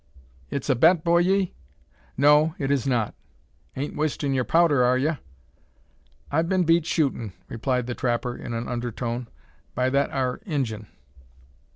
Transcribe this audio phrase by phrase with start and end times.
[0.49, 1.51] "It's a bet, boyee?"
[2.17, 3.13] "No, it is not."
[3.75, 5.19] "Ain't wastin' yur powder, ar yur?"
[6.31, 9.27] "I've been beat shootin'," replied the trapper, in an undertone,
[9.75, 10.87] "by that 'ar Injun."